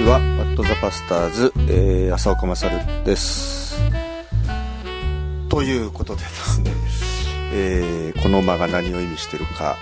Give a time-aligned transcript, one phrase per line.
[0.00, 0.14] ちは。
[0.14, 2.74] ワットザパスターズ、えー、浅岡勝
[3.04, 3.78] です。
[5.50, 6.70] ということでですね、
[7.52, 9.76] えーこの間が何を意味してるか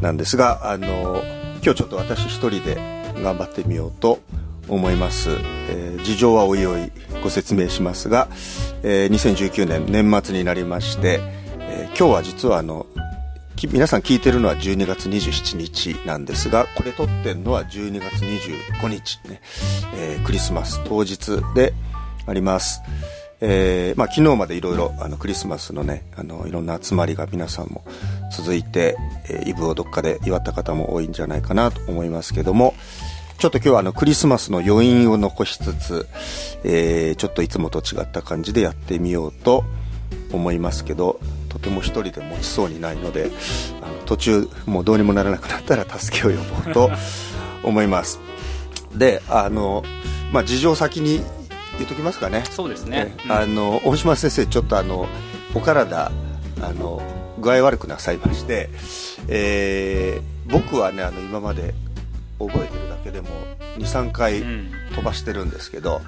[0.00, 1.22] なんですが、あの、
[1.62, 2.76] 今日ちょっと私一人で
[3.22, 4.20] 頑張ってみようと
[4.68, 5.30] 思います。
[5.68, 6.90] えー事情はおいおい
[7.22, 8.28] ご説明しますが、
[8.82, 11.20] えー2019年年末になりまして、
[11.60, 12.86] えー今日は実はあの、
[13.62, 19.40] 皆さん聞いてるのは12月27日なんですがこれ撮ってるのは12月25日ね、
[19.94, 21.72] えークリスマス当日で
[22.26, 22.82] あります、
[23.40, 27.84] えーまあ、昨日までいろいろあのクリスマスのねあのいろんな集まりが皆さんも
[28.36, 28.96] 続いて、
[29.30, 32.74] えーイブをどっかで祝った方も多いんじゃないかなと思いますけども
[33.38, 36.08] ちょっと今日はあのクリスマスの余韻を残しつつ、
[36.64, 39.64] えーちょっといつもと違った感じでやってみようと
[40.32, 41.20] 思いますけど
[41.64, 43.30] とても一人で持ちそうにないので
[43.82, 46.90] あの途中もうどうにもならなくなったら助けを呼ぼうと
[47.62, 48.20] 思います。
[48.94, 49.82] であの
[50.30, 51.22] まあ事情先に
[51.78, 52.44] 言っときますかね。
[52.50, 53.16] そうですね。
[53.26, 55.08] えあの大島先生ちょっとあの
[55.54, 56.12] お体
[56.60, 57.02] あの
[57.40, 58.68] 具合悪くなさいまして、
[59.28, 61.72] えー僕はねあの今まで
[62.38, 63.28] 覚えてるだけでも
[63.78, 64.70] 23回うん。
[64.94, 66.02] 飛ばしてるんですけど、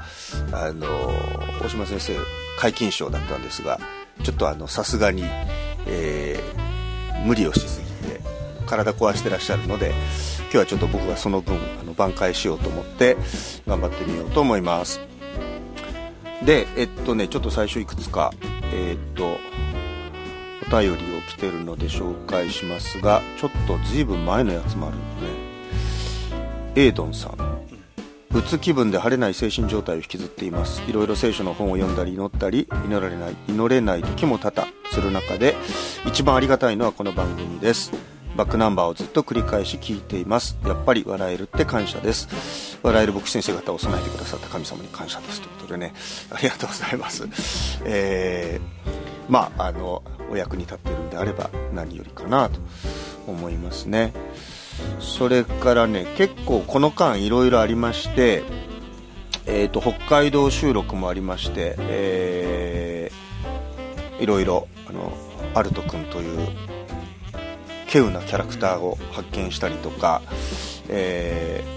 [0.53, 0.86] あの
[1.61, 2.12] 大島先生
[2.61, 3.81] 皆勤賞だったんですが
[4.22, 5.25] ちょっとあのさすがに、
[5.86, 6.67] えー
[7.25, 8.20] 無理をしすぎて
[8.67, 9.92] 体壊してらっしゃるので
[10.42, 13.17] 今日はちょっと僕がその分あの挽回しようと思って
[13.67, 15.00] 頑張ってみようと思います。
[16.44, 18.33] でえっとねちょっと最初いくつか
[18.72, 19.39] えーっと
[20.69, 25.28] お便りを来てるので紹介しますがちょっと随分前のやつもあるんでね
[26.77, 27.56] エイドンさん。
[28.37, 30.83] うつ気分で晴れない精神状態を引きずっています。
[30.87, 35.55] いろいろ聖書の本を読んだり祈ったり祈られない祈れない時も多々する中で
[36.05, 37.93] 一番ありがたいのはこの番組です。
[38.37, 40.59] バックナンバーをずっと繰り返し聞いています。
[40.66, 42.78] やっぱり笑えるって感謝です。
[42.83, 45.94] 笑える牧師先生方を備えてくださった神様に感謝ですということでね。
[46.31, 47.27] ありがとうございます。
[47.84, 48.97] えー
[49.28, 52.60] まああのお役に立っているんであれば何よりかなと
[53.27, 54.12] 思いますね。
[55.00, 58.42] それからね結構この間いろいろありまして、
[59.47, 63.26] えー、と北海道収録もありまして、えー
[64.19, 65.12] いろいろあの
[65.54, 66.38] アルト君という
[67.86, 70.22] 稀有なキャラクターを発見したりとか、
[70.88, 71.76] えー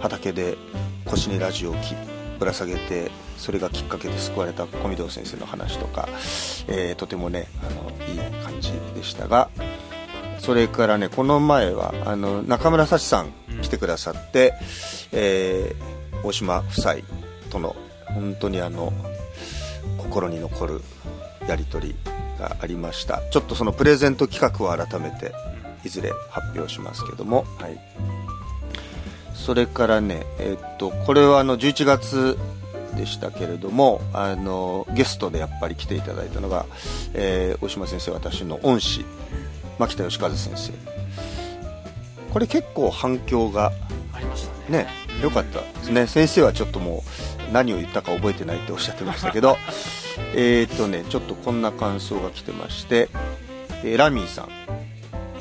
[0.00, 0.56] 畑で
[1.04, 1.74] 腰にラジオを
[2.40, 6.08] ぶら下げてそれがきっかけで救われた小見堂先生の話とか、
[6.66, 9.48] えーとてもねあのいい感じでしたが
[10.42, 13.32] それからねこの前はあの中村幸さん
[13.62, 14.54] 来てくださって、
[15.12, 16.94] えー大島夫妻
[17.50, 17.74] との
[18.06, 18.92] 本当にあの
[19.98, 20.80] 心に残る
[21.48, 21.94] やり取り
[22.38, 23.22] がありました。
[23.32, 25.32] ちょっとそのプレゼント企画を改めて
[25.84, 27.80] いずれ発表しますけども、はい、
[29.34, 32.38] それからね、えーっとこれはあの11月
[32.94, 36.66] でしたけれどもあのゲストでやっぱり来ていただいたのが、
[37.14, 39.04] えー大島先生私の恩師
[39.82, 40.72] 牧田義和先生。
[42.32, 43.72] これ結構反響が
[44.12, 44.84] ありましたね。
[44.84, 44.88] ね
[45.20, 46.06] 良かったですね。
[46.06, 47.02] 先生はちょっとも
[47.50, 49.58] う何を言ったか覚えてないっておっしゃってましたけど。
[50.36, 53.08] えーっとねちょっとこんな感想が来てまして、
[53.82, 54.48] えーラミーさん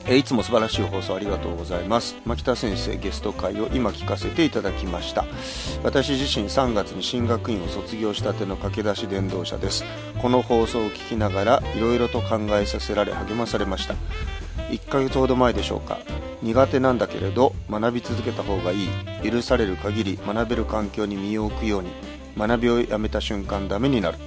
[0.08, 2.16] えいつも素晴らしい放送ありがとうございます。
[2.26, 5.26] 牧田先生ゲスト会を今聞かせていただきました。
[5.84, 9.86] 私自身3月に進学院を卒業したての駆け出し伝道者です。
[10.22, 13.96] この放送を聞きながらいろいろと考えさせられ励まされました。
[14.70, 16.00] 1ヶ月ほど前でしょうか。
[16.42, 18.90] 苦手なんだけれど学び続けた方がいい。
[19.24, 21.92] 許される限り学べる環境に身を置くように
[22.38, 24.18] 学びをやめた瞬間ダメになる。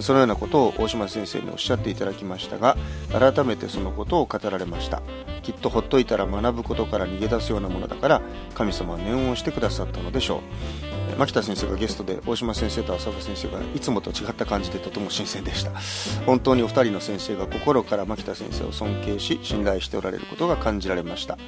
[0.00, 2.76] そのようなことを大島先生におっしゃっていただきましたが
[3.10, 5.02] 改めてそのことを語られました。
[5.42, 8.22] きっとほっといたら学ぶことから逃げ出すようなものだから
[8.54, 10.36] 神様は念をしてくださったのでしょ
[10.88, 10.91] う。
[11.18, 15.72] 牧田先生がゲストで大島先生と浅岡先生がいつもと違った感じでとても新鮮でした。
[16.26, 21.38] 本当にお二人の先生が心から牧田先生を尊敬し信頼しておられることが感じられました。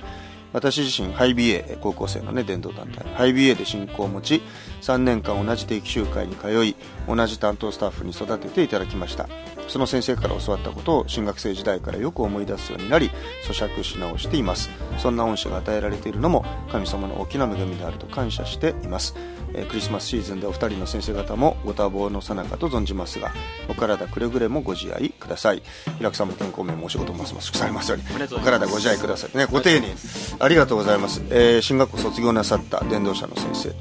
[0.52, 4.42] 私自身ハイ BA 高校生のね伝道団体ハイ BA で信仰を持ち
[4.82, 6.76] 3年間同じ定期集会に通い
[7.08, 9.28] 同じ担当スタッフに育てていただきました。
[9.68, 13.10] その先生から教わったことを新学生時代からよく思い出すようになり
[13.46, 14.70] 咀嚼し直しています。
[14.98, 19.14] そんな恩師が与えられているのも神様の大きな恵みであると感謝しています。
[19.54, 23.32] えークリスマスシーズンでお二人の先生方もご多忙のさなかと存じますが
[23.68, 25.62] お体くれぐれもご自愛ください。
[25.98, 28.04] 平久さんも健康面もお仕事もますます祝されますように。
[28.36, 29.36] お体ご自愛ください。
[29.36, 29.94] ねご丁寧に。
[30.40, 33.74] ありがとうございます、えー進学校卒業なさった伝道者の先生。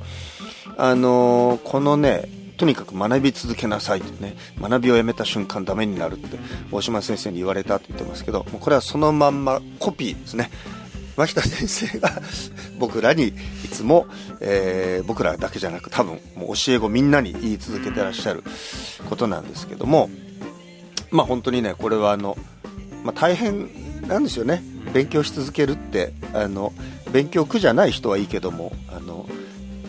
[0.78, 6.40] あのーこのねとにかく学び続けなさいってね学びをやめた瞬間ダメになるって
[6.72, 10.50] 大島先生に言われたって言ってますけどもうこれはそのまんまコピーですね。
[11.18, 12.22] 牧田先生が
[12.80, 13.34] 僕らに
[13.66, 14.08] いつも、
[14.40, 18.46] えー、僕らだけじゃなく多分もう教え子みんなに言い続けてらっしゃる
[19.10, 20.10] ことなんですけども
[21.12, 22.38] まあ本当にねこれはあの、
[23.04, 23.70] まあ、大変
[24.08, 24.64] なんですよね。
[24.94, 26.72] 勉強し続けるってあの
[27.12, 29.28] 勉強苦じゃない人はいいけどもあの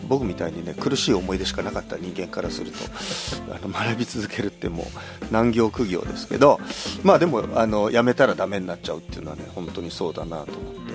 [0.07, 2.77] 僕みたいにね苦しい思い出しかなかった人間からすると
[3.53, 4.83] あの学び続けるっても
[5.29, 6.59] う難行苦行ですけど
[7.03, 10.93] まあでもあのやめたらダメになっちゃうっていうのはね本当にそうだなと思って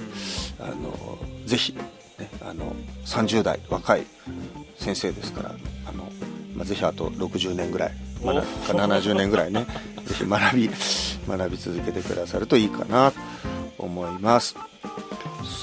[0.60, 2.74] あのぜひ、ね、あの
[3.06, 4.06] 30代若い
[4.78, 5.54] 先生ですから
[5.86, 6.04] あの、
[6.54, 9.66] まあ、ぜひあと60年ぐらいまだか70年ぐらいね
[10.06, 10.70] ぜひ学び
[11.28, 13.18] 学び続けてくださるといいかなと
[13.78, 14.56] 思います。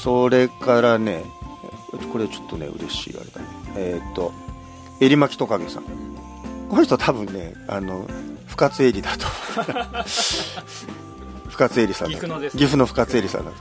[0.03, 1.23] それからね
[2.11, 3.47] これちょっとね嬉しいあれだね。
[3.75, 4.33] えっ、と
[4.99, 5.83] えりまきトカゲさん。
[6.69, 8.05] この人多分ねあの
[8.45, 9.25] 深津絵里だと
[11.49, 13.57] 深津絵里さん岐阜の、ね、岐阜の深津絵里さんだと、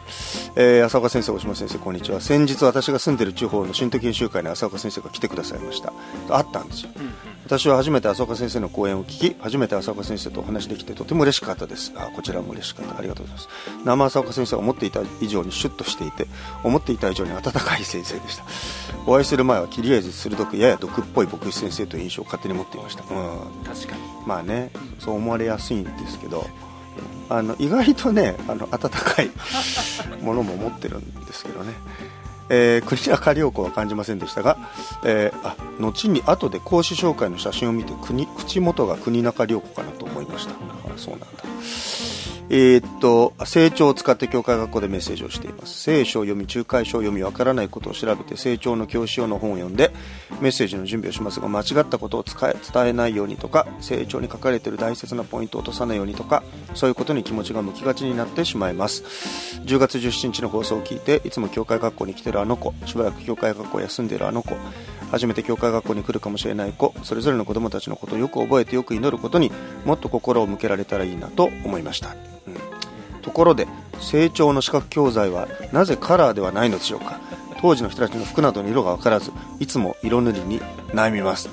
[0.57, 2.21] えー、浅岡先生大島先生こんにちは。
[2.21, 5.93] 先日私が住んでる地方の新都研修会に浅岡先生が来てくださいました。
[6.29, 11.93] あったんですよ、うんうん私は初めて浅岡先生の講演を聞き初めて浅岡先生とお話できてとても嬉しかったです。
[11.95, 12.99] あこちらも嬉しかった。
[12.99, 13.49] ありがとうございます。
[13.85, 16.27] 生浅岡先生は思っていた以上にシュッとしていて
[16.65, 18.43] 思っていた以上に温かい先生でした。
[19.07, 23.05] お会いする前は切り味鋭くやや毒っぽい牧師先生という印象を勝手に持っていました。
[23.05, 23.65] うん。
[23.65, 24.03] 確かに。
[24.27, 26.45] まあねそう思われやすいんですけど
[27.29, 29.31] あの意外とねあの温かい
[30.21, 31.75] ものも持ってるんですけどね
[32.49, 34.57] えー、国中良子は感じませんでしたが、
[35.05, 40.53] えー、あ後に後で講師紹介の写真を見て国口元が国中良子かなと思いました。
[40.53, 40.57] あ
[40.97, 41.27] そうなんだ。
[42.49, 45.81] えー、っと成長を使って教会学校でメッセージをしています。
[45.81, 49.93] 聖書を読み仲介書を読みわからないことを調べて成長の教師用の本を読んで
[50.41, 56.43] メッセージの準備をしますが間違ったことを伝えないようにとか成長に書かれている大切なポイントを落とさないようにとか
[56.75, 59.03] そういうことに気持ちが向きがちになってしまいます。
[59.65, 64.57] 10月17日の放送を聞いていつも教会学校に来てるあの子しばらく教会学校を休んでいるあの子
[65.11, 69.51] 初めて教会学校に来るかもしれない子それぞれの子供たちのことをよく覚えてよく祈ることに
[69.85, 72.36] もっと心を向けられたらいいなと思いました。
[73.23, 73.67] ところで
[74.01, 77.21] 成長の視覚教材はなぜカラーではないのでしょうか？
[77.61, 80.61] 当時の人たちの服などの色が分からずいつも色塗りに
[80.91, 81.53] 悩みます、ね、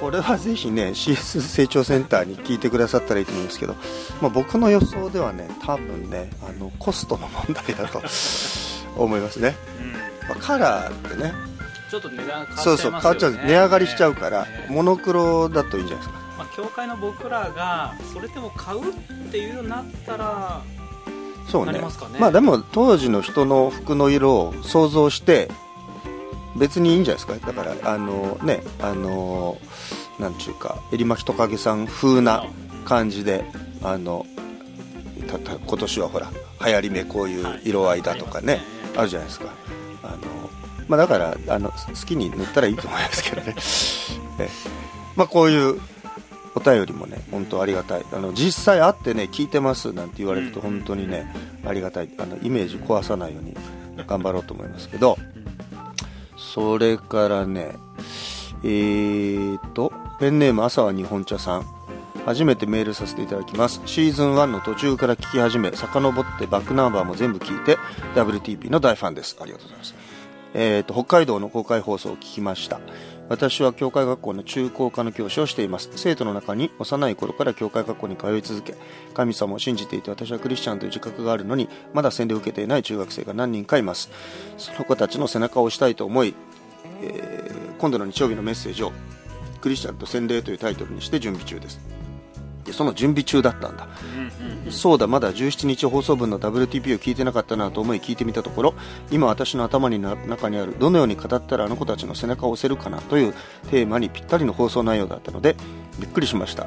[0.00, 3.74] これはぜひね CS 成長センターに聞いてくださったらいいと思うんですけど、
[4.22, 8.02] まあ、僕の予想ではね多分ねあのコストの問題だと
[8.96, 9.54] 思いますね、
[10.28, 11.34] まあ、カラーってね
[11.90, 13.32] ちょっと値段変わっちゃそうそう変わっちゃう。
[13.32, 16.20] 値上がりしちゃうからモノクロだといいんじゃないですか。
[16.20, 16.25] まあ、
[16.56, 20.62] 教会の僕らがそれでも買うっていうようになったら
[21.46, 21.80] そうね、ね、
[22.18, 25.48] まあでも当時の人の服の色を想像して
[26.56, 27.52] 別にいいんじゃないですか？
[27.52, 29.58] だからあのねあの
[30.18, 32.46] なんちゅうか襟巻トカゲさん風な
[32.86, 33.44] 感じで
[33.82, 34.24] あの
[35.28, 36.30] たた今年はほら
[36.64, 38.62] 流行り目こういう色合いだとかね、はい、
[38.96, 39.52] あるじゃないですか。
[40.02, 40.16] あの、
[40.88, 41.76] まあ、だからあの好
[42.06, 43.54] きに塗ったらいいと思いますけどね。
[44.38, 44.48] ね
[45.16, 45.80] まあこういう
[46.56, 48.04] お便りもね本当ありがたい。
[48.12, 51.32] あの実際会ってね聞いてますなんて言われると本当にね
[51.64, 52.10] ありがたい。
[52.18, 53.54] あのイメージ壊さないように
[54.06, 55.16] 頑張ろうと思いますけど。
[56.38, 57.76] それからね
[58.62, 61.66] えーとペンネーム朝は日本茶さん。
[62.24, 63.80] 初めてメールさせていただきます。
[63.86, 67.78] シーズン1の途中から聞き始め遡ってバックナンバーも全部聞いて
[68.16, 69.36] WTP の大ファンです。
[69.40, 69.94] ありがとうございます。
[70.58, 72.80] えーと、北海道の公開放送を聞きました
[73.28, 75.90] 私は教会学校の中高科の教師をしています。
[75.96, 78.74] 生徒の中に幼い頃から教会学校に通い続け
[79.14, 84.10] 神様を信じていて私はクリスチャンという自覚があるのにまだ洗礼を受けていない中学生が何人かいます。
[84.58, 86.34] その子たちの背中を押したいと思い、
[87.02, 88.92] えー、今度の日曜日のメッセージを
[89.60, 91.95] クリスチャンと洗礼というタイトルにして準備中です。
[92.66, 93.88] でその準備中だったんだ、
[94.70, 98.74] そうだまだ17日放送分の WTP を聞いてなかったなと思い聞いてみたところ
[99.10, 103.34] 今私の頭に中にあるどのように語ったらあの子たちの背中を押せるかなという
[103.70, 105.56] テーマにぴったりの放送内容だったので
[106.00, 106.66] びっくりしました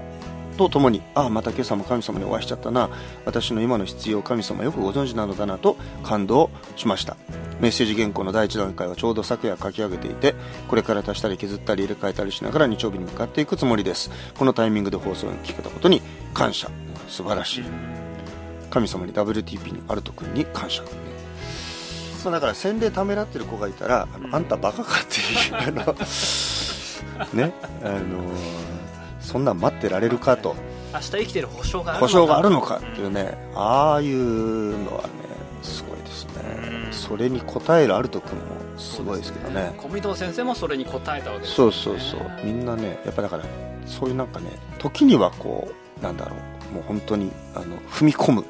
[0.60, 2.89] とともにああまた今朝も神様にお会いしちゃったな。
[3.24, 7.16] 私の今の必要神様よくご存知なのだなと感動しました。
[7.62, 10.36] メッセージ原稿の第1段階はちょうど昨夜書き上げていて
[10.68, 14.12] これから足したり削ったり入れ替えたりしながら日曜日に向かっていくつもりです。
[14.38, 16.01] このタイミングで放送に聞けたことに
[16.34, 16.70] 感謝。
[17.08, 17.63] 素晴らしい。
[18.70, 20.84] 神様に WTP にアルト君に感謝。
[22.22, 25.94] そうだから洗礼ためらってる子がいたらあのあんたバカかっていうあの
[27.34, 28.78] ねあのー
[29.19, 30.55] そんなん待ってられるかと。
[30.93, 32.07] 明日生きてる保証があるのか。
[32.07, 35.09] 保証があるのかっていうねああいうのはね
[35.61, 36.89] すごいですね。
[36.91, 38.45] それに応えるアルト君も
[38.77, 39.73] すごいですけどね。
[39.77, 42.21] 小見堂先生もそれに応えたわけです、ね、そうそうそう。
[42.43, 43.43] みんなねやっぱだから
[43.85, 46.73] そういうなんかね時にはこうなんだろう。
[46.73, 48.45] もう本当にあの踏み込む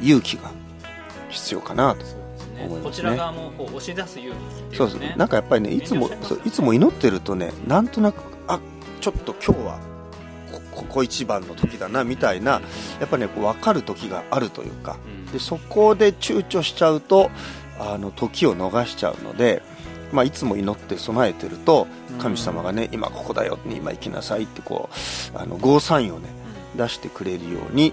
[0.00, 0.50] 勇気が
[1.28, 2.80] 必要かなと思いますね。
[2.84, 5.00] こちら側もこう押し出す勇気っていうそうそう。
[5.18, 6.08] なんかやっぱりねいつも
[6.44, 8.60] いつも祈ってるとねなんとなくあ
[9.00, 9.78] ちょっと今日は
[10.52, 12.60] こここ一番の時だなみたいな
[13.00, 15.32] やっぱねこう分かる時があるというかうん。
[15.32, 17.30] でそこで躊躇しちゃうと
[17.78, 19.62] あの時を逃しちゃうので、
[20.12, 21.86] まあ、いつも祈って備えてると
[22.18, 24.88] 神様がね今ここだよ今行きなさいってこ
[25.34, 26.28] うあのゴーサインをね
[26.76, 27.92] 出してくれるように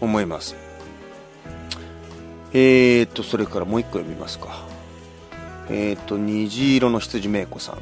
[0.00, 0.56] 思います。
[2.52, 4.66] えーとそれからもう一個読みますか。
[5.68, 7.78] えーと虹色の羊めいこさん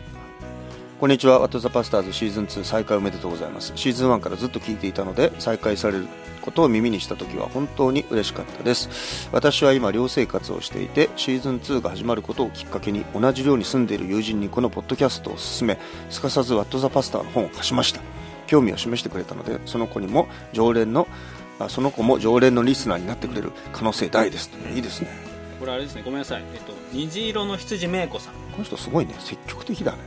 [0.99, 3.73] こんにちは「ワット・ザ・パスターズ」シーズン2再開おめでとうございます。
[3.77, 6.09] シーズン1からずっと聞いていたので再開される
[6.43, 9.29] ことを耳にした時は本当に嬉しかったです。
[9.31, 15.79] 私は今寮生活をしていてシーズン2が始まることをきっかけに同じ寮に住んでいる友人にこのポッドキャストを勧め
[16.11, 18.01] すかさず「ワット・ザ・パスター」の本を貸しました。
[18.49, 21.07] 興味を示してくれたのでその子にも常連の
[21.61, 24.51] あその子も常連のリスナーになってくれる可能性大です。
[24.75, 25.11] いいですね。
[25.61, 26.03] これあれですね。
[26.05, 26.43] ごめんなさい。
[26.55, 29.15] えっと虹色の羊めいこさん、この人すごいね。
[29.21, 29.99] 積極的だね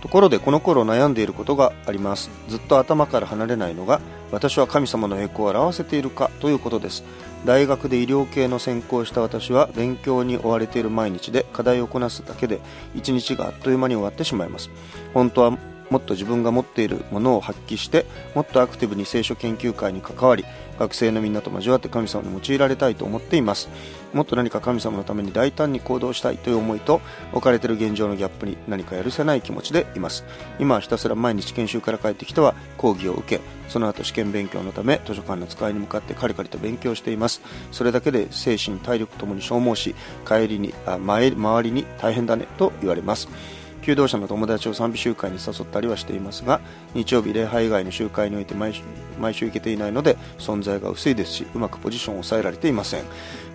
[0.00, 2.30] ところでこの頃悩んでいることがあります。
[2.48, 4.00] ずっと頭から離れないのが
[4.32, 7.04] 私は神様の栄光を表せているかということです。
[7.44, 12.60] 大学で医療系の専攻をした私は勉強に追われている毎日で課題をこなすだけで
[12.94, 14.70] 一日があっという間に終わってしまいます。
[15.14, 15.58] 本当は
[15.90, 20.44] もっと自分が持っているものを発揮してもっとアクティブに聖書研究会に関わり
[20.78, 23.68] 学生のみんなと交わって神様に用いられたいと思っています。
[24.14, 30.24] もっと何か神様のために大胆に行動したいという思いと置かれている現状のギャップに何かやるせない気持ちでいます。
[30.58, 37.42] 今はひたすら毎日研修から帰ってきては講義を受けその後試験勉強のため図書館の使いに向かってカリカリと勉強しています。
[37.72, 39.94] それだけで精神体力ともに消耗し
[40.26, 43.28] 帰りにあ前周りに大変だねと言われます。
[43.82, 46.60] 求道者の友達を賛美集会に誘ったりはしていますが
[46.94, 48.82] 日曜日礼拝以外の集会において毎週
[49.18, 53.04] 毎週行けていないので存在が薄いですしうまくポジションを抑えられていません。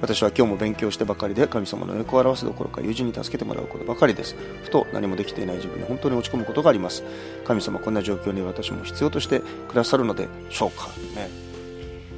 [0.02, 4.36] 私は今日も勉強してばかりで神様の栄光を表すどころか友人に助けてもらうことばかりです。
[4.64, 7.04] ふと何もできていない自分に本当に落ち込むことがあります。
[7.46, 10.90] 神様こんな状況に私も必要としてくださるのでしょうか。
[11.16, 11.30] ね。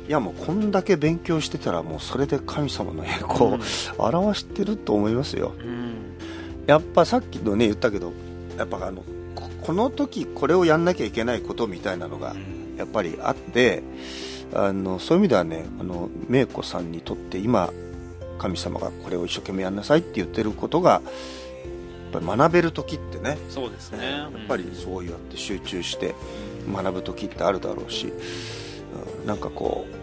[0.08, 3.60] いやもうこんだけ勉強してたらもうそれで神様の栄光を
[3.98, 5.54] 表してると思いますよ。
[5.60, 5.77] うん
[6.68, 8.14] やっぱさっきのね言ったけど
[8.58, 9.04] やっぱあの
[9.36, 12.36] ここの時これをやんなきゃいけないことみたいなのが
[12.78, 13.84] やっぱりあって
[14.54, 17.72] あのそういう意味ではねあの芽子さんにとって今
[18.38, 21.02] 神様がこれを一生懸命やんなさいって言ってることがやっ
[22.14, 24.12] ぱり学べる時ってねそうですね。
[24.12, 26.16] やっぱりそうやって集中して
[26.72, 29.97] 学ぶ時ってあるだろうし、うんなんかこう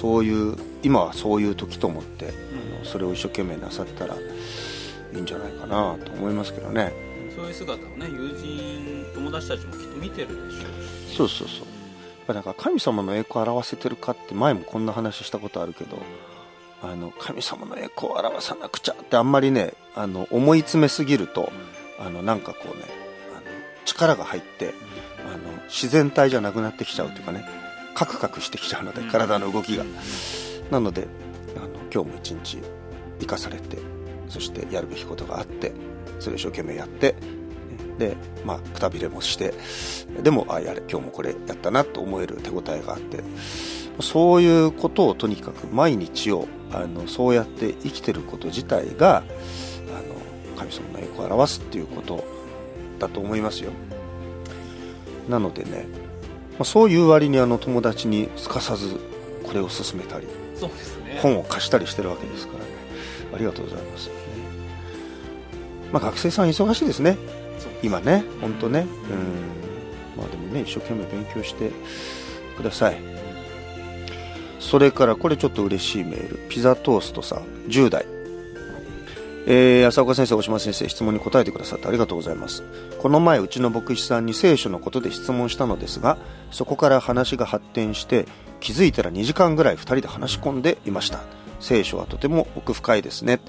[0.00, 2.30] そういう今はそういう時と思ってあ
[2.78, 6.92] のそれを一生懸命なさったらいいんじゃないかなと思いますけどね。
[7.36, 11.16] そういう姿をね友人友達たちもきっと見てるでしょうし。
[11.16, 11.64] そうそうそ
[12.28, 12.34] う。
[12.34, 15.98] なんか神様の栄光を表せてるかって前もこんな話したことあるけど
[16.82, 21.50] あの神様の栄光を表さなくちゃってあんまりねあの思い詰めすぎると
[21.98, 22.84] あのなんかこうね
[23.36, 23.46] あの
[23.84, 24.74] 力が入って
[25.26, 25.38] あの
[25.68, 27.44] 自然体じゃなくなってきちゃうというかね
[27.94, 29.84] カクカクしてきちゃうので体の動きが。
[30.70, 31.08] なので
[31.56, 32.58] あの今日も一日
[33.18, 33.78] 生かされて
[34.28, 35.72] そしてやるべきことがあって
[36.20, 37.16] それを一生懸命やって
[37.98, 39.52] でまあくたびれもして
[40.22, 43.22] でもあやれ今日もこれやったなと思える手応えがあって
[44.00, 52.24] そういうことをとにかく毎日をあのそうやって生きてること自体があの神様の栄光を表すっていうこと
[52.98, 53.72] だと思いますよ。
[55.28, 55.86] なのでね、
[56.60, 59.00] まあ、そういう割にあの友達にすかさず
[59.44, 61.18] これを勧めたりそうですね。
[61.22, 62.70] 本を貸したりしてるわけですからね。
[63.34, 64.10] ありがとうございます、
[65.90, 67.16] まあ、学生さん忙しいですね。
[67.82, 68.80] 今ね本当ね。
[68.80, 68.86] うん。
[70.22, 71.70] まあでもね一生懸命勉強して
[72.58, 72.98] ください。
[74.58, 76.40] それからこれちょっと嬉しいメール。
[76.50, 77.38] ピザトーストさん。
[77.68, 78.04] 10代
[79.46, 82.62] えー、浅岡先生、大島先生、質問に答えてくださってありがとうございます。
[82.98, 86.18] この前、うちの牧師さんに聖書のことで質問したのですが、
[86.50, 88.26] そこから話が発展して、
[88.60, 91.20] 気づいたら2時間ぐらい2人で話し込んでいました。
[91.60, 93.40] 聖書はとても奥深いですね。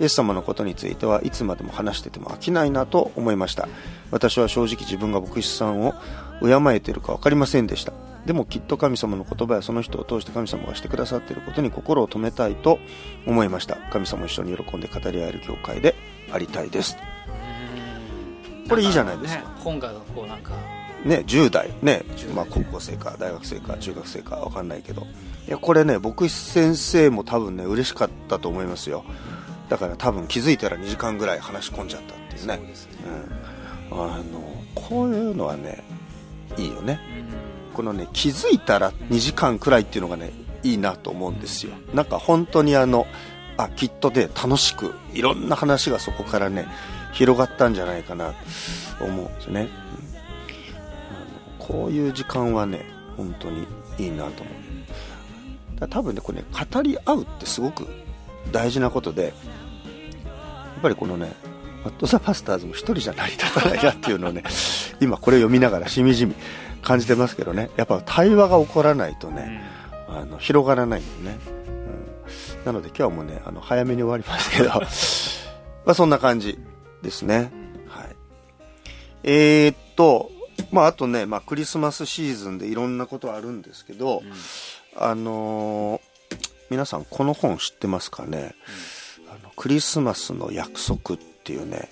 [0.00, 3.68] イエス様のことについてはいつまでも話してても飽きないなと思いました。
[4.10, 5.94] 私は正直自分が牧師さんを
[6.42, 8.11] 敬えているか分かりませんでした。
[8.26, 12.78] でもきっと神様の言葉やその人を通して神様がしてくださっていることに心を止めたいと
[13.26, 13.76] 思いました。
[13.90, 15.96] 神様一緒に喜んで語り合える教会で
[16.30, 16.96] ありたいです。
[18.62, 18.68] うん。
[18.68, 19.42] これいいじゃないですか。
[19.42, 20.52] ね本がこうなんか。
[21.04, 21.70] ね、10代。
[21.82, 22.04] ね。
[22.16, 25.02] 10代、まあ、高校生か大学生か中学生か分かんないけど。
[25.48, 29.04] いやこれね牧師先生も多分ね嬉しかったと思いますよ。
[29.68, 32.56] だから多分気づいたら2時間ぐらい話し込んじゃったっていうね。
[32.56, 32.62] ね。
[33.90, 34.22] うん、あの
[34.76, 35.82] こういうのはね
[36.56, 37.00] いいよね。
[37.26, 41.72] うんこのね気づいたら2時間くらいっていうのがねいいなと思うんですよ。
[41.94, 43.06] なんか本当にあの
[43.56, 46.66] あきっとで楽しくいろんな話がそこからね
[47.12, 48.32] 広がったんじゃないかな
[48.98, 49.68] と思うんですね、
[51.60, 52.84] うん、こういう時間はね
[53.16, 53.66] 本当に
[53.98, 55.88] いいなと思う。
[55.88, 57.88] 多分ねこれね語り合うってすごく
[58.52, 59.32] 大事なことでやっ
[60.82, 61.32] ぱりこのね
[61.84, 64.44] マット・ザ・パスターズも一人じゃ成り立たないなっていうのをね
[65.00, 66.34] 今これ読みながらしみじみ
[66.82, 67.70] 感じてますけどね。
[67.76, 69.62] やっぱ対話が起こらないとね、
[70.08, 71.38] あの広がらないんでね、
[72.58, 74.70] うん、なので今日もねあの早めに終わりますけど。
[75.84, 76.58] まあそんな感じ
[77.02, 77.52] ですね。
[77.88, 78.16] はい。
[79.24, 80.30] えー、っと
[80.72, 86.00] まああとね、まあ、クリスマスシーズンでいろんなことあるんですけど、うん、あのー、
[86.70, 88.54] 皆さんこの本知ってますかね、
[89.26, 91.88] うん、あのクリスマスの約束っていうね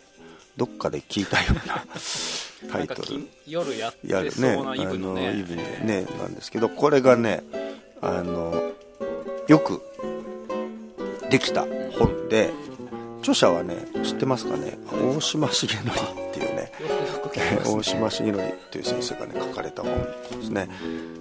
[0.56, 1.84] どっかで聞いたような
[2.70, 3.28] タイトル。
[3.46, 7.42] 夜やってそうなイブの、ね、あのイブでねなんですけどこれがね
[8.02, 8.72] あの
[9.48, 9.82] よく
[11.30, 11.66] できた
[11.98, 12.50] 本で
[13.20, 14.78] 著者はね知ってますかね？
[14.90, 16.72] 大島重則っていうね。
[17.64, 19.92] 大島重則っていう先生がね書かれた本
[20.40, 20.68] ですね。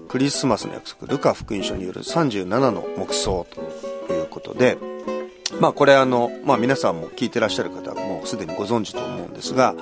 [0.08, 3.46] クリスマスの約束ルカ福音書による37の黙想
[4.08, 4.78] ということで
[5.60, 7.96] まあこれあの、まあ、皆さんも聞いてらっしゃる方は
[8.26, 9.76] すでにご存知と思うんですが、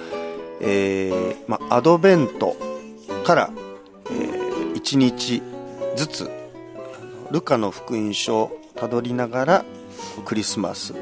[0.62, 2.56] えーま、アドベント
[3.24, 3.50] から、
[4.10, 5.42] えー、1日
[5.96, 6.32] ずつ
[7.32, 9.66] ルカの福音書をたどりながら
[10.26, 10.94] クリスマス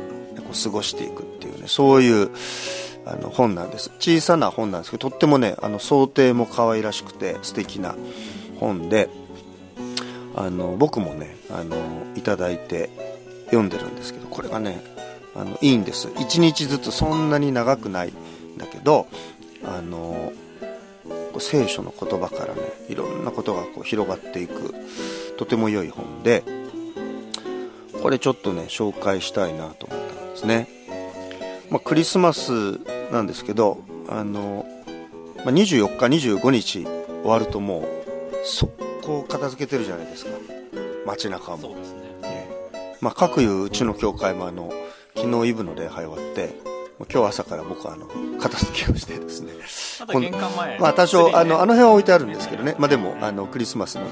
[0.63, 2.31] 過ごしていくっていうねそういう
[3.05, 3.91] あの本なんです。
[3.99, 7.95] 小さな本なんですけどとってもねあの想定も可愛らしくて素敵な
[8.59, 9.09] 本で
[10.35, 11.75] あの僕もねあの
[12.15, 12.89] いただいて
[13.47, 14.81] 読んでるんですけどこれがね
[15.35, 16.07] あのいいんです。
[16.07, 19.07] 1日ずつそんなに長くないんだけど
[19.63, 20.31] あの
[21.39, 24.73] 聖書の言葉からねいろんなことがこう広がっていく
[25.37, 26.43] とても良い本で
[28.01, 30.69] これちょっとね紹介したいなと思ったんですね、
[31.69, 32.79] まあ、クリスマス
[33.11, 34.65] なんですけどあの、
[35.37, 36.89] まあ、24日25日終
[37.23, 40.31] わるともう速攻片付けてるじゃないですか。
[41.05, 41.75] 街中も、ね。
[42.21, 42.49] ね、
[43.01, 44.71] まあ、各いううちの教会もあの
[45.25, 46.53] 昨日イブの礼拝終わって
[47.11, 48.07] 今日朝から僕はあの
[48.39, 49.53] 片付けをしてですね。
[50.79, 54.03] まあ多少あのあの辺は置いてあるんですけどね、まあ、でもあのクリスマスの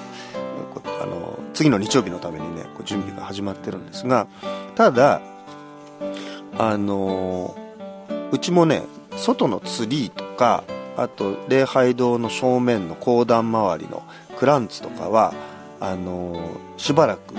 [0.99, 4.27] あの次の日曜日のためにね準備が始まってるんですが
[4.73, 5.21] ただ
[6.57, 7.55] あの
[8.31, 8.81] うちもね
[9.15, 10.63] 外のツリーとか
[10.97, 14.03] あと礼拝堂の正面の講談周りの
[14.37, 15.33] クランツとかは
[15.79, 17.35] あのしばらく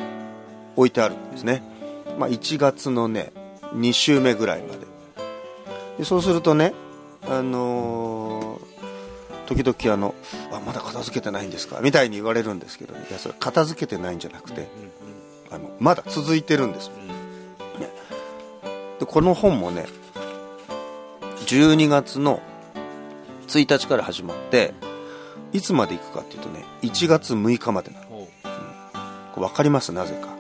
[0.76, 1.62] 置いてあるんですね、
[2.18, 3.32] まあ、1月のね
[3.74, 4.86] 2週目ぐらいまで。
[5.98, 6.74] でそうするとね
[7.28, 8.60] あの
[9.46, 10.14] 時々あの
[10.52, 11.80] あまだ片付けてないんですか？
[11.80, 14.68] みたいに言われるんですけど、ね、いやそれ片付けてないんじゃなくて
[15.50, 17.14] あのまだ続いてるんですよ、ね、
[18.98, 19.86] でこの本もね
[21.46, 22.40] 12月の
[23.46, 24.74] 1日から始まって
[25.52, 28.26] いつまで行くかっていうとね1月6日までなの、
[29.36, 29.38] う。
[29.38, 29.92] ん、分かります？
[29.92, 30.33] なぜか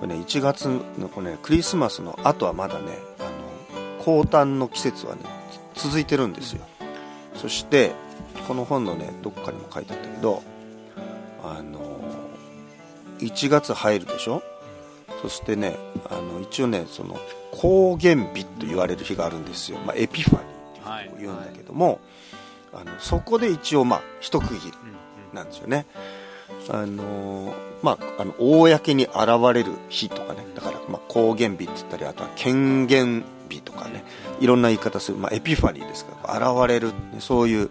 [0.00, 0.66] これね1月
[0.98, 5.22] のこれ、ね、クリスマスの後はまだねあの降誕の季節はね
[5.74, 6.64] 続いてるんですよ。
[7.34, 7.92] そして
[8.46, 10.42] この本のねどっかにも書いてあったけど
[11.42, 12.00] あの
[13.18, 14.42] 1月入るでしょ？
[15.22, 15.76] そしてね
[16.08, 17.18] あの一応ねその
[17.52, 21.92] 高原日と言われる日があるんですよ、まあ、エピファニーと言うんだけども、は
[22.72, 24.72] いはい、あのそこで一応まあ一区切り
[25.32, 25.86] なんですよね、
[26.70, 29.14] あのまあ、あの公に現
[29.54, 30.44] れる日とかね。
[30.54, 34.04] だから、まあ、高原日って言ったりあとは権限日とかね。
[34.40, 37.70] いろんな言い方する、まあ、エピファニーですから現れる、そういう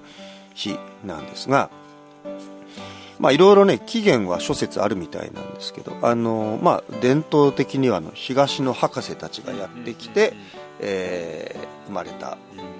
[0.53, 1.69] 日なんですが
[3.19, 10.33] まあいろいろね起源は諸説あるみたいなんですけどあのまあ伝統的にはあの東の博士たちがやってきて、
[10.79, 12.37] えー、生まれた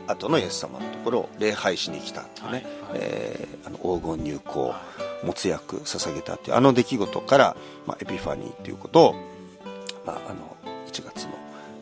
[0.07, 4.75] 後のイエス様のところを礼拝しに来たってね、はいえー、あの黄金入港
[5.23, 9.15] もつ薬捧げたっていうあの出来事から、まあ、エピファニーっていうことを、
[10.05, 10.55] まあ、あの
[10.87, 11.31] 1月の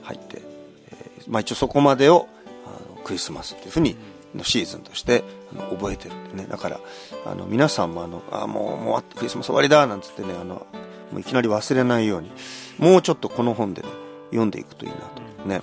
[0.03, 0.41] 入って、
[0.89, 2.27] えーまあ、一応そこまでを
[2.65, 3.95] あのクリスマスっていうふうに
[4.35, 6.47] のシーズンとしてあの覚えてるんでね。
[6.49, 6.79] だから
[7.25, 10.67] あの皆さんもあのあもうもうクリスマス終わりだなんつってねあの
[11.11, 12.31] もういきなり忘れないように
[12.77, 13.87] もうちょっとこの本でね
[14.31, 15.47] 読んでいくといいなと。
[15.47, 15.61] ね。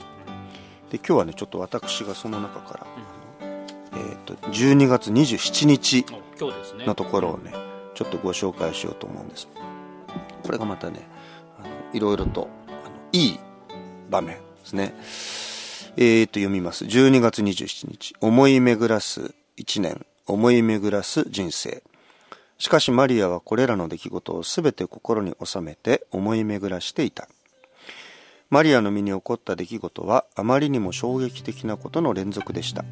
[0.90, 2.86] で今日はねちょっと私がその中から、
[3.92, 6.04] えーと、12月27日
[6.86, 7.52] のところをね
[7.94, 9.48] ちょっとご紹介しようと思うんです。
[10.42, 11.06] これがまたね
[11.58, 13.38] あのいろいろとあのいい
[14.10, 14.94] 場面ですね。
[15.96, 16.84] えー、と読みます。
[16.84, 18.14] 12月27日。
[18.20, 20.06] 思い巡らす1年。
[20.26, 21.82] 思い巡らす人生。
[22.58, 27.28] しかしマリアはこれらの出来事をすべて心に収めて思い巡らしていた。
[28.50, 32.84] マリアの身に起こった出来事はあまりにも衝撃的なことの連続でした。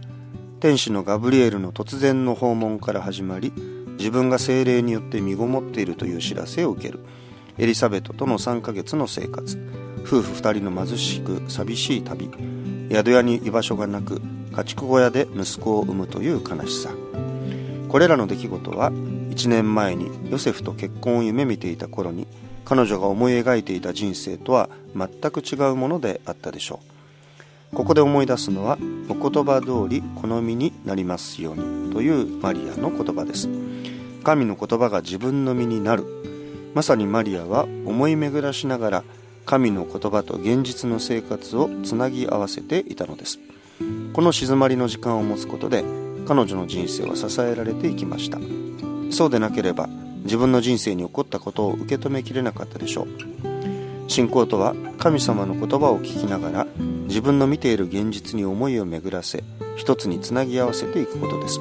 [0.61, 3.51] 天使のガブリエルの突然の訪問から始まり
[3.99, 7.01] 自分が精霊によって身ごもっているという知らせを受ける。
[7.57, 9.59] エリザベトとの3ヶ月の生活。
[10.03, 12.31] 夫婦2人の貧しく寂しい旅。
[12.93, 14.21] 宿屋に居場所がなく
[14.53, 16.91] 家畜小屋で息子を産むという悲しさ。
[17.89, 22.27] これらの出来事は1年前にヨセフと結婚を夢見ていた頃に
[22.67, 26.90] 彼女が思い描いていた人生とは全く違うものであったでしょう。
[27.75, 28.79] ここで思い出すのは
[29.09, 33.49] お言葉通り好みになりますようにというマリアの言葉です。
[34.25, 36.05] 神の言葉が自分の身になる。
[36.75, 39.05] まさにマリアは思い巡らしながら
[39.47, 43.39] 神の言葉と現実の生活をつなぎ合わせていたのです。
[44.13, 45.85] この静まりの時間を持つことで
[46.27, 48.39] 彼女の人生は支えられていきました。
[49.11, 49.89] そうでなければ
[50.25, 53.09] 自分の人生に起こったことを受け止めきれなかったでしょう。
[54.11, 56.67] 信仰とは神様の言葉を聞きながら
[57.11, 59.43] 自分の見ている現実に思いを巡らせ
[59.75, 61.59] 一つにつなぎ合わせていくことです。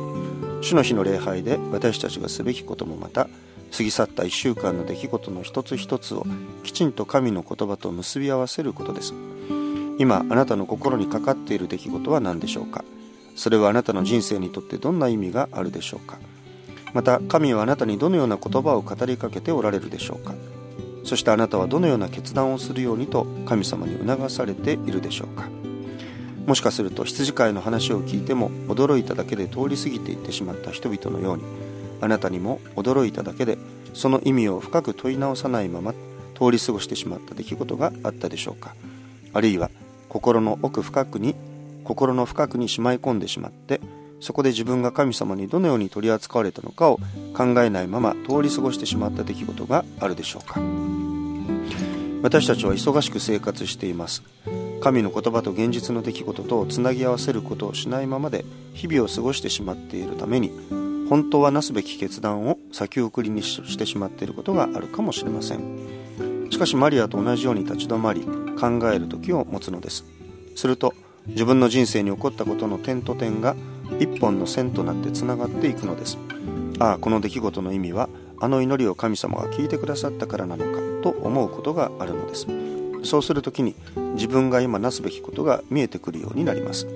[0.62, 3.28] 主の日の礼拝で私たちがすべきこともまた
[3.76, 6.24] 過ぎ去った1週間の出来事の一つ一つを
[6.64, 9.16] きちんと神の言葉と結び合わせることです。
[9.98, 12.86] 今あなたの心にかかっている出来事は何でしょうか？
[13.36, 16.20] それはあなたの人生にとってどんな意味があるでしょうか？
[16.94, 20.36] また神はあなたにどのような言葉を語りかけておられるでしょうか？
[21.10, 25.50] そしてあなたはどのような決断をするようにと神様に促されているでしょうか。
[26.46, 31.44] もしかすると羊飼いの話を聞いても驚いただけで通り過ぎていってしまった人々のように
[32.00, 33.58] あなたにも驚いただけで
[33.96, 35.94] その意味を深く問い直さないまま
[36.36, 38.76] 通り過ごしてしまった出来事があったでしょうか。
[39.34, 39.72] あるいは
[40.10, 41.34] 心の奥深くに
[41.86, 43.82] 心の深くにしまい込んでしまって
[44.20, 47.00] そこで自分が神様にどのように取り扱われたのかを
[47.34, 50.60] 考えないまま通り過ごしてしまった出来事があるでしょうか。
[52.22, 54.24] 私たちは忙しく生活しています。
[54.82, 60.52] 神の言葉と現実の出来事とをつなぎ合わせることをしないままで日々を過ごしてしまっているために
[61.10, 66.00] 本当はなすべき決断を先送りにしてしまっていることがあるかもしれません
[66.50, 70.06] しかしマリアと同じように立ち止まり考える時を持つのです。
[70.56, 70.94] すると
[71.28, 73.56] 自分の人生に起こったことの点と点が
[74.00, 76.18] 一本の線となってつながっていくのです。
[76.80, 82.48] ああこの出来事の意味はあの祈りを神様が聞いてくださったからなのかと思うことがあるのです。
[83.04, 83.76] そうする時に
[84.14, 86.88] 自分が今なすべきことが見えてくるようになります。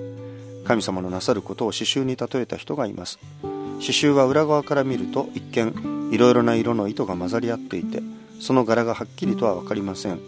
[0.64, 3.18] 神様のなさることを刺繍に例えた人がいます。
[3.42, 8.02] 刺繍は裏側から見ると一見いろいろな色の糸が混ざり合っていて
[8.40, 10.20] その柄がはっきりとは分かりません。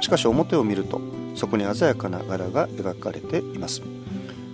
[0.00, 1.00] しかし表を見ると
[1.34, 3.82] そこに鮮やかな柄が描かれています。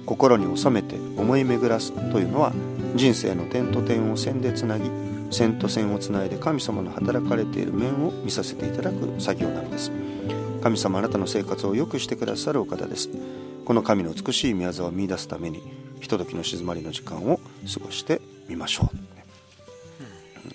[0.08, 2.54] 心に収めて思い巡らすというのは
[2.96, 4.90] 人生の点と点を線でつなぎ
[5.30, 9.92] 線と線をつないで神様の働かれている面を見させていただく作業なのです。
[10.62, 13.10] 神様あなたの生活を良くしてくださるお方です。
[13.66, 15.60] この神の美しい宮沢を見出すために
[16.00, 20.54] ひとときの静まりの時間を過ごしてみましょう、うん、やっ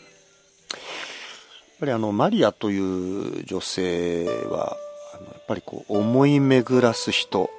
[1.79, 4.77] ぱりあのマリアという女性は
[5.13, 7.51] やっぱりこう思い巡らす人。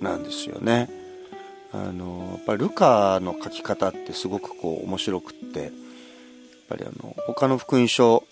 [0.00, 0.88] なんですよね。
[1.72, 5.70] あのやっぱりルカの書き方ってすごくこう面白くってやっ
[6.68, 8.24] ぱりあの他の福音書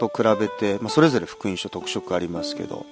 [0.00, 2.86] と比べて、まあ、それぞれ福音書特色ありますけど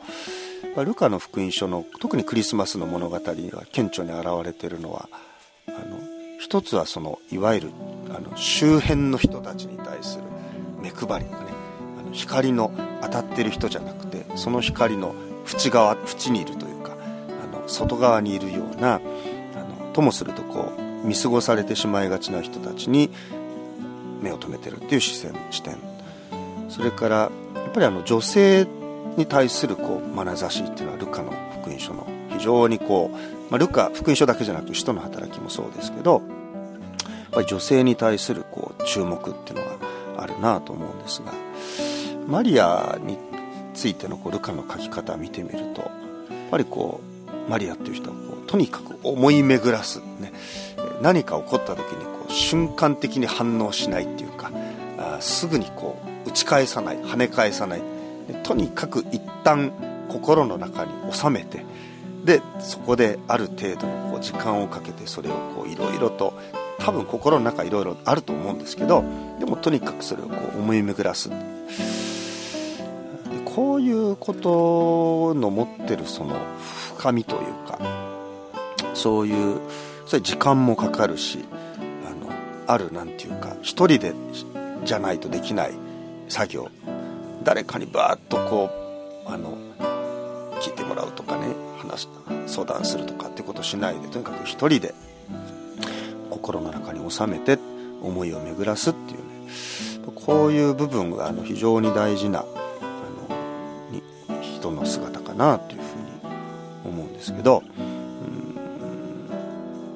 [0.76, 3.22] ルカの福音書の特にクリスマスの物語が
[3.72, 5.08] 顕著に現れてるのは
[5.68, 5.98] あの
[6.38, 7.70] 一つはそのいわゆる
[8.10, 10.24] あの周辺の人たちに対する
[10.80, 11.46] 目配りがね
[11.98, 15.14] あの光の当たってる人じゃなくてその光の
[15.46, 16.75] 縁側縁にいるという
[17.66, 23.10] 外側にいるようなあのともするとこう見過ごされてしまいがちな人たちに
[24.20, 25.76] 目を留めてるっていう視線視点。
[26.68, 27.30] それからや
[27.68, 28.66] っぱりあの女性
[29.16, 33.16] に対するこう眼差しっていうのはルカの福音書の非常にこう、
[33.50, 36.22] まあ、ルカ福音書だけじゃなく使徒の働きもそうですけどやっ
[37.32, 41.32] ぱり女性に対するこう注目っていうのがあるなと思うんですが
[42.26, 43.18] マリアに
[43.74, 45.90] ついてのこうルカの書き方を見てみるとやっ
[46.50, 47.15] ぱりこう
[47.48, 50.32] マリアっていう人はこうとにかく思い巡らす、ね、
[51.00, 54.50] 何か起こった時にこう瞬間的に反応しないっていうか
[54.98, 57.82] あすぐにこう打ち返さない跳ね返さない。
[58.42, 59.72] とにかく一旦
[60.08, 61.64] 心の中に収めて
[62.24, 66.34] でそこである程度のこう時間をかけてそれをこういろいろと
[66.78, 69.04] 多分心の中いろいろあると思うんですけど
[69.38, 71.30] でもとにかくそれをこう思い巡らす。
[73.56, 76.36] こういうことの持ってるその
[76.98, 77.78] 深みというか
[78.92, 79.60] そういう
[80.04, 81.38] それ時間もかかるし
[82.04, 82.30] あの
[82.66, 84.12] あるなんていうか一人で
[84.84, 85.72] じゃないとできない
[86.28, 86.70] 作業。
[87.44, 88.68] 誰かにバーッとこ
[89.26, 89.56] うあの
[90.60, 91.46] 聞いてもらうとかね
[91.78, 92.10] 話
[92.46, 94.92] 相談するとかってことしないでとにかく一人で
[96.28, 97.58] 心の中に収めて
[98.02, 99.24] 思いを巡らすっていうね。
[100.14, 102.44] こういう部分があの非常に大事な
[104.70, 107.62] の姿かなというふうに思うんですけど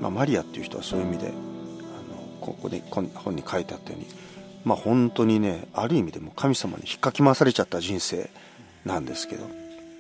[0.01, 1.35] まあ、マリアっていう人はそういう意味であの
[2.41, 4.07] ここで本に書いてあったように、
[4.65, 8.31] まあ、本当にねある意味でも神様に引っかき回されちゃった人生
[8.85, 9.47] なんですけど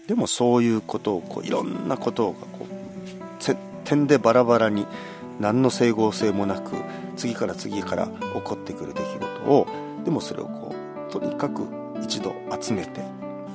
[0.08, 3.54] でもそういうことをこういろんなことがこう
[3.84, 4.86] 点でバラバラに
[5.38, 6.72] 何の整合性もなく
[7.16, 9.66] 次から次から起こってくる出来事を
[10.04, 10.74] でもそれをこ
[11.08, 11.66] うとにかく
[12.02, 13.02] 一度集めて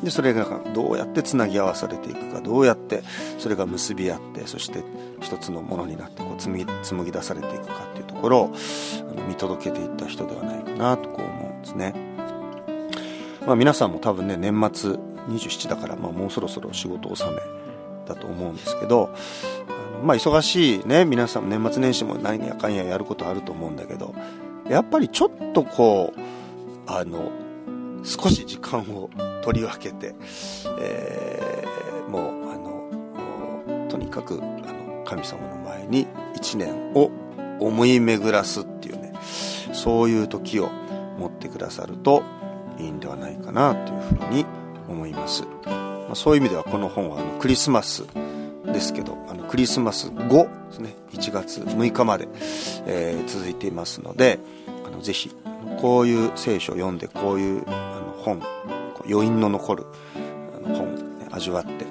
[0.06, 3.02] でそれがどうやってつなぎ合わされていくかどうやって
[3.40, 4.84] それが結び合ってそして
[5.20, 8.56] 一つのものになってこう紡ぎ紡ぎ出されていくかっていうところを
[9.28, 11.96] 見届けていった人ではないかなとこう思うんですね。
[13.48, 14.92] まあ、皆さんも多分ね年末
[15.28, 17.42] 27だから、まあ、もうそろそろ仕事納め
[18.08, 19.10] だと思うんですけど
[19.68, 24.14] あの、まあ、忙しいね皆さんも年末年始も何やかんややることあると思うんだけど
[24.70, 26.20] やっぱりちょっとこう
[26.88, 27.32] あの
[28.06, 29.10] 少し時間を
[29.44, 30.16] 取り分けて、
[30.80, 37.12] えー、もうあのとにかくあの神様の前に一年を
[37.60, 39.14] 思い巡らすっていうね
[39.74, 40.70] そういう時を
[41.18, 42.24] 持ってくださると
[42.78, 44.46] いいんではないかなというふうに
[44.88, 48.06] 思います、まあ、そういう意味ではこの本はあのクリスマス
[48.66, 52.28] ですけどあのクリスマス後ですね1月6日まで、
[52.86, 54.40] えー、続いていますので
[54.86, 55.32] あのぜひ
[55.80, 58.42] こういう聖書を読んでこういうあの本
[59.10, 59.86] 余韻の残る
[60.64, 61.86] あの本、ね、味わって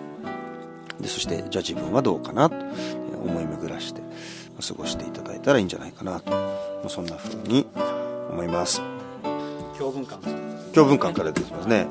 [1.00, 4.00] でそしてじゃあ自分はどうかなと思い巡らして
[4.66, 7.66] 過ごしていただいたらいいんじゃないかなとそんな風に
[8.30, 8.82] 思います。
[9.78, 10.20] 教文館。
[10.72, 11.86] 教文館から出てますね、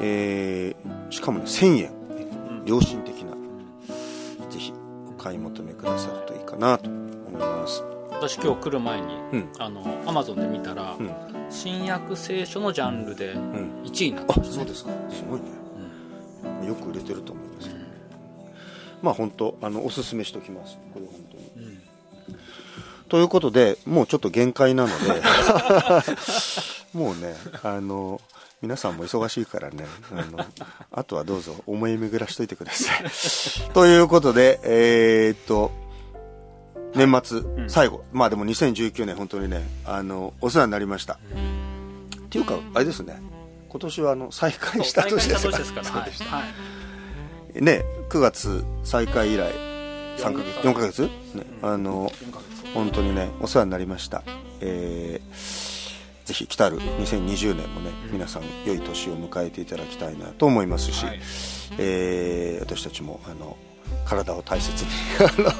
[0.00, 1.90] えー、しかもね1000円。
[2.66, 3.34] 良心的な。
[4.50, 4.72] ぜひ
[5.08, 7.93] お買い求めくださるといいかなと思います
[8.28, 11.10] 私今日来る前に、うん、あのアマゾンで見たら、うん、
[11.50, 14.90] 新約聖書のジャンルで1位になってます、ね、あそうですか。
[15.10, 15.46] すごいね、
[16.62, 17.80] うん、よく売れてると思いますけど、
[19.02, 20.78] まあ本当あのおすすめしておきます。
[20.94, 21.78] これ本当に、
[23.10, 25.22] ということでもうちょっと限界なので。
[26.94, 27.34] もうね
[27.64, 28.20] あの
[28.62, 29.84] 皆さんも忙しいからね。
[30.12, 30.46] あの
[30.92, 33.04] あとはどうぞ思い巡らしといてください。
[33.74, 35.83] ということでえー、っと
[36.94, 41.18] 年末、最後、まあでも2019年本当にねあのお世話になりました、っ
[42.30, 43.20] ていうかあれですね。
[43.68, 45.84] 今年はあの再開した年ですから。
[45.84, 46.42] そうでした、は
[47.56, 49.50] い、ね9月再開以来
[50.18, 51.10] 3か月4か月、ね、
[51.60, 52.12] あの
[52.72, 54.22] 本当にねお世話になりました。
[54.60, 61.20] えー、ぜひ来たる2020年もね皆さん良い年を迎えていただきたいなと思いますし、はい、
[61.78, 63.56] えー、私たちもあの
[64.04, 64.90] 体を大切に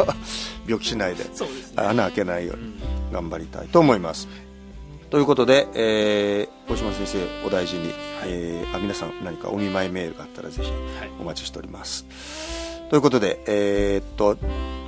[0.67, 1.31] 病気しないで、ね、
[1.77, 2.75] 穴開けないように
[3.13, 4.29] 頑張りたいと思います、
[5.03, 7.95] うん、ということで、えー、大島先生お大事に、はい、
[8.27, 10.71] えー、あ皆さん何かお見舞いメールがあったらぜひ
[11.21, 12.07] お待ちしております、
[12.81, 14.37] はい、ということで、えー、っと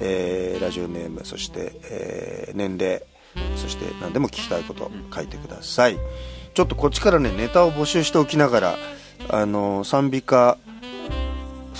[0.00, 3.02] えー、ラジオネームそして、えー、年齢
[3.56, 5.98] そして何でも聞きたいこと書いてください、
[6.54, 8.76] ちょっとこっちからねネタを募集しておきながら
[9.28, 10.58] あの賛美歌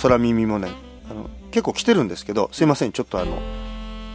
[0.01, 0.69] 空耳もね
[1.09, 3.37] あの結構来てるんですけどすいませんちょっとあの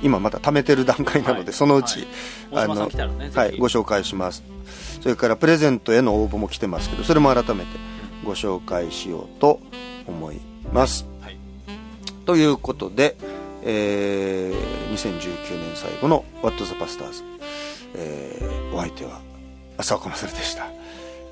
[0.02, 2.06] 今まだ貯めてる段階なので、はい、そのうち、
[2.50, 4.42] はい、あの、ね、はい、ご紹介します。
[5.00, 7.78] それからプレゼントへの応募も来てますけどそれも改めて
[8.24, 9.60] ご紹介しようと
[10.06, 10.40] 思い
[10.72, 11.38] ます、はい、
[12.24, 13.16] ということで
[13.68, 17.24] えー、2019年最後の「What the Pastors、
[17.96, 19.20] えー」お相手は
[19.76, 20.68] 浅岡勝でした。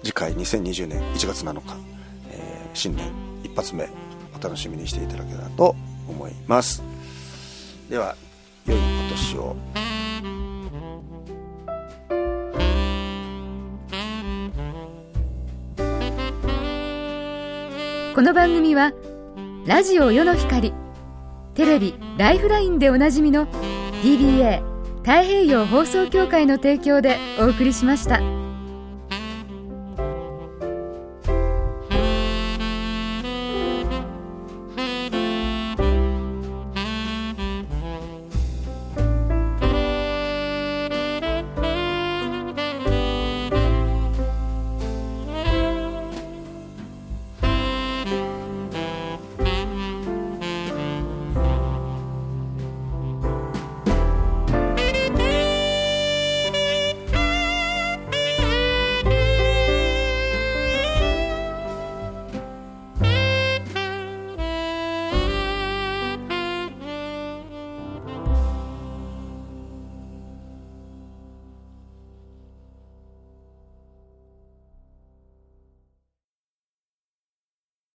[0.03, 1.77] 次回2020年1月7日、
[2.31, 3.07] えー、新年
[3.42, 3.88] 一発目
[4.38, 5.77] お楽しみにしていただけたらと
[6.09, 6.83] 思います。
[7.88, 8.16] では
[8.66, 9.57] 良いお年を。
[18.14, 18.92] この番組は
[19.66, 20.84] ラジオ世の光。
[21.55, 23.47] テレビ「ライフライン」でおなじみの
[24.03, 24.62] DBA
[25.03, 28.43] 太平洋放送協会の提供でお送りしました。